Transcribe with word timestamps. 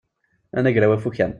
Anagraw 0.61 0.91
afukan. 0.97 1.29